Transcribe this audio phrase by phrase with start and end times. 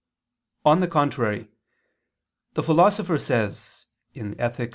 [0.65, 1.51] On the contrary,
[2.55, 3.85] The Philosopher says
[4.15, 4.69] (Ethic.